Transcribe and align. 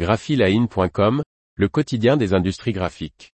graphiline.com, 0.00 1.22
le 1.56 1.68
quotidien 1.68 2.16
des 2.16 2.32
industries 2.32 2.72
graphiques. 2.72 3.34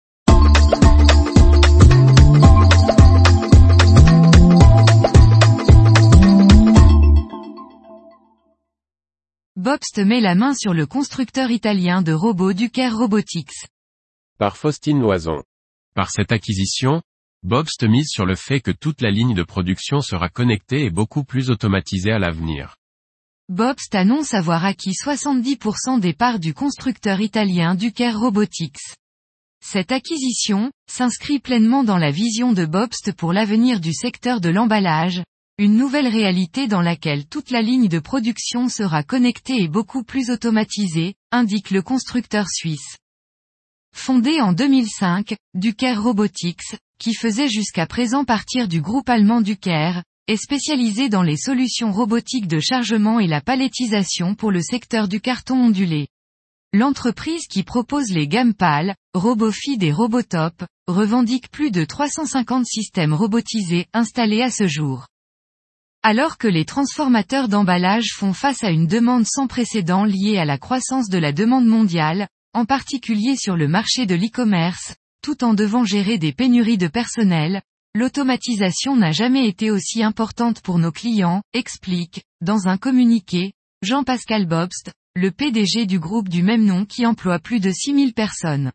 Bobst 9.56 9.98
met 10.06 10.20
la 10.20 10.36
main 10.36 10.54
sur 10.54 10.76
le 10.76 10.86
constructeur 10.86 11.50
italien 11.50 12.04
de 12.04 12.14
robots 12.14 12.54
Duker 12.54 12.90
Robotics. 12.90 13.66
Par 14.38 14.56
Faustine 14.56 15.00
Loison. 15.00 15.42
Par 15.96 16.12
cette 16.12 16.32
acquisition, 16.32 17.02
Bobst 17.42 17.84
mise 17.86 18.10
sur 18.10 18.28
le 18.28 18.36
fait 18.36 18.62
que 18.62 18.70
toute 18.70 19.02
la 19.02 19.10
ligne 19.10 19.34
de 19.34 19.42
production 19.42 20.02
sera 20.02 20.30
connectée 20.30 20.86
et 20.86 20.92
beaucoup 20.92 21.24
plus 21.24 21.50
automatisée 21.50 22.12
à 22.12 22.20
l'avenir. 22.20 22.76
Bobst 23.50 23.96
annonce 23.96 24.34
avoir 24.34 24.64
acquis 24.66 24.94
70% 24.94 26.00
des 26.00 26.14
parts 26.14 26.40
du 26.40 26.54
constructeur 26.54 27.20
italien 27.20 27.76
Duker 27.76 28.12
Robotics. 28.12 28.96
Cette 29.64 29.92
acquisition, 29.92 30.72
s'inscrit 30.90 31.40
pleinement 31.40 31.84
dans 31.84 31.98
la 31.98 32.12
vision 32.12 32.54
de 32.54 32.66
Bobst 32.66 33.12
pour 33.14 33.34
l'avenir 33.34 33.80
du 33.80 33.94
secteur 33.94 34.42
de 34.42 34.50
l'emballage, 34.50 35.24
une 35.58 35.76
nouvelle 35.76 36.08
réalité 36.08 36.68
dans 36.68 36.82
laquelle 36.82 37.28
toute 37.28 37.52
la 37.52 37.62
ligne 37.62 37.88
de 37.88 38.00
production 38.00 38.70
sera 38.70 39.04
connectée 39.04 39.62
et 39.62 39.68
beaucoup 39.68 40.04
plus 40.04 40.32
automatisée, 40.32 41.14
indique 41.32 41.70
le 41.70 41.82
constructeur 41.84 42.48
suisse. 42.50 42.98
Fondé 43.96 44.42
en 44.42 44.54
2005, 44.54 45.36
Duker 45.54 45.96
Robotics, 45.96 46.78
qui 46.98 47.14
faisait 47.14 47.50
jusqu'à 47.50 47.86
présent 47.86 48.26
partir 48.26 48.68
du 48.68 48.82
groupe 48.82 49.10
allemand 49.10 49.42
Duker, 49.42 50.02
est 50.32 50.38
spécialisé 50.38 51.10
dans 51.10 51.24
les 51.24 51.36
solutions 51.36 51.92
robotiques 51.92 52.48
de 52.48 52.62
chargement 52.62 53.20
et 53.20 53.28
la 53.28 53.42
palettisation 53.42 54.34
pour 54.34 54.50
le 54.50 54.62
secteur 54.62 55.10
du 55.10 55.20
carton 55.20 55.56
ondulé. 55.56 56.08
L'entreprise 56.72 57.48
qui 57.48 57.64
propose 57.64 58.14
les 58.14 58.30
gammes 58.30 58.54
PAL, 58.54 58.96
RoboFeed 59.14 59.84
et 59.84 59.92
Robotop, 59.92 60.64
revendique 60.88 61.52
plus 61.52 61.70
de 61.70 61.84
350 61.84 62.66
systèmes 62.66 63.14
robotisés 63.14 63.88
installés 63.92 64.42
à 64.42 64.50
ce 64.50 64.68
jour. 64.68 65.08
Alors 66.02 66.38
que 66.38 66.48
les 66.48 66.64
transformateurs 66.64 67.50
d'emballage 67.50 68.14
font 68.16 68.32
face 68.32 68.64
à 68.64 68.70
une 68.70 68.88
demande 68.88 69.26
sans 69.28 69.48
précédent 69.48 70.06
liée 70.06 70.38
à 70.38 70.46
la 70.46 70.58
croissance 70.58 71.10
de 71.10 71.18
la 71.18 71.34
demande 71.34 71.66
mondiale, 71.66 72.30
en 72.54 72.64
particulier 72.64 73.36
sur 73.36 73.58
le 73.58 73.68
marché 73.68 74.06
de 74.06 74.16
l'e-commerce, 74.16 74.96
tout 75.22 75.44
en 75.44 75.54
devant 75.54 75.84
gérer 75.84 76.18
des 76.18 76.32
pénuries 76.32 76.78
de 76.78 76.88
personnel, 76.88 77.62
l'automatisation 77.94 78.96
n'a 78.96 79.12
jamais 79.12 79.48
été 79.48 79.72
aussi 79.72 80.04
importante 80.04 80.62
pour 80.62 80.80
nos 80.80 80.92
clients, 80.92 81.42
explique, 81.54 82.24
dans 82.42 82.68
un 82.68 82.78
communiqué, 82.78 83.54
Jean-Pascal 83.82 84.46
Bobst, 84.46 84.92
le 85.16 85.32
PDG 85.32 85.86
du 85.86 86.00
groupe 86.00 86.30
du 86.30 86.44
même 86.44 86.64
nom 86.64 86.86
qui 86.86 87.06
emploie 87.06 87.40
plus 87.40 87.60
de 87.60 87.72
6000 87.72 88.14
personnes. 88.14 88.72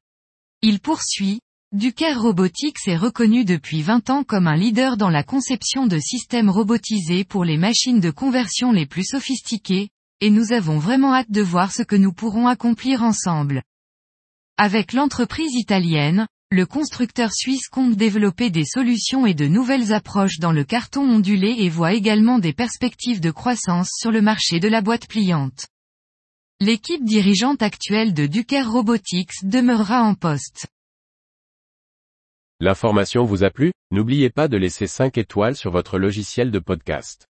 Il 0.62 0.81
poursuit, 0.81 1.41
Duker 1.72 2.14
Robotics 2.14 2.87
est 2.87 2.97
reconnu 2.97 3.44
depuis 3.44 3.83
20 3.83 4.11
ans 4.11 4.25
comme 4.25 4.47
un 4.47 4.56
leader 4.56 4.97
dans 4.97 5.11
la 5.11 5.22
conception 5.22 5.87
de 5.87 5.98
systèmes 5.98 6.50
robotisés 6.50 7.25
pour 7.25 7.44
les 7.44 7.56
machines 7.56 8.00
de 8.00 8.11
conversion 8.11 8.72
les 8.72 8.87
plus 8.87 9.05
sophistiquées, 9.05 9.89
et 10.20 10.31
nous 10.31 10.53
avons 10.53 10.78
vraiment 10.78 11.14
hâte 11.14 11.31
de 11.31 11.42
voir 11.42 11.72
ce 11.72 11.83
que 11.83 11.97
nous 11.97 12.12
pourrons 12.12 12.47
accomplir 12.47 13.03
ensemble. 13.03 13.62
Avec 14.59 14.92
l'entreprise 14.92 15.55
italienne, 15.55 16.27
le 16.52 16.64
constructeur 16.64 17.33
suisse 17.33 17.66
compte 17.69 17.97
développer 17.97 18.50
des 18.50 18.64
solutions 18.64 19.27
et 19.27 19.34
de 19.34 19.48
nouvelles 19.48 19.92
approches 19.92 20.39
dans 20.39 20.53
le 20.53 20.62
carton 20.62 21.00
ondulé 21.03 21.56
et 21.58 21.69
voit 21.69 21.92
également 21.92 22.38
des 22.38 22.53
perspectives 22.53 23.20
de 23.20 23.33
croissance 23.33 23.91
sur 23.98 24.12
le 24.12 24.22
marché 24.22 24.61
de 24.61 24.69
la 24.69 24.80
boîte 24.80 25.08
pliante. 25.08 25.66
L'équipe 26.61 27.05
dirigeante 27.05 27.62
actuelle 27.62 28.14
de 28.14 28.27
Duker 28.27 28.62
Robotics 28.62 29.42
demeurera 29.42 30.03
en 30.03 30.14
poste. 30.14 30.69
L'information 32.60 33.25
vous 33.25 33.42
a 33.42 33.50
plu? 33.50 33.72
N'oubliez 33.91 34.31
pas 34.31 34.47
de 34.47 34.56
laisser 34.56 34.86
5 34.86 35.19
étoiles 35.19 35.56
sur 35.56 35.72
votre 35.72 35.99
logiciel 35.99 36.53
de 36.53 36.60
podcast. 36.60 37.26